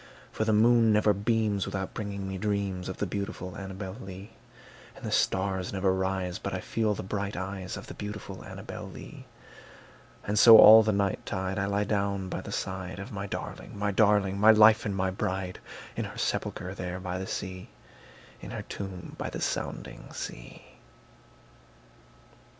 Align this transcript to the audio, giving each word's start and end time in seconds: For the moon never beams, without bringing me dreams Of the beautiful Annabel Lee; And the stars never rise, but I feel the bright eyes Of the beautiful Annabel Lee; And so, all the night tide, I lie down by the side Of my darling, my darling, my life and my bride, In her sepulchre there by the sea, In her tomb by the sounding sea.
For 0.31 0.45
the 0.45 0.51
moon 0.51 0.91
never 0.91 1.13
beams, 1.13 1.67
without 1.67 1.93
bringing 1.93 2.27
me 2.27 2.39
dreams 2.39 2.89
Of 2.89 2.97
the 2.97 3.05
beautiful 3.05 3.53
Annabel 3.55 3.95
Lee; 4.01 4.31
And 4.95 5.05
the 5.05 5.11
stars 5.11 5.71
never 5.71 5.93
rise, 5.93 6.39
but 6.39 6.55
I 6.55 6.59
feel 6.59 6.95
the 6.95 7.03
bright 7.03 7.37
eyes 7.37 7.77
Of 7.77 7.85
the 7.85 7.93
beautiful 7.93 8.41
Annabel 8.43 8.89
Lee; 8.89 9.27
And 10.25 10.39
so, 10.39 10.57
all 10.57 10.81
the 10.81 10.91
night 10.91 11.23
tide, 11.27 11.59
I 11.59 11.65
lie 11.67 11.83
down 11.83 12.29
by 12.29 12.41
the 12.41 12.51
side 12.51 12.97
Of 12.97 13.11
my 13.11 13.27
darling, 13.27 13.77
my 13.77 13.91
darling, 13.91 14.39
my 14.39 14.49
life 14.49 14.87
and 14.87 14.95
my 14.95 15.11
bride, 15.11 15.59
In 15.95 16.05
her 16.05 16.17
sepulchre 16.17 16.73
there 16.73 16.99
by 16.99 17.19
the 17.19 17.27
sea, 17.27 17.69
In 18.41 18.49
her 18.49 18.63
tomb 18.63 19.13
by 19.19 19.29
the 19.29 19.39
sounding 19.39 20.07
sea. 20.13 20.65